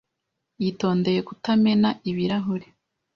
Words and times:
Yitondeye 0.61 1.19
kutamena 1.27 1.89
ibirahuri. 2.09 2.67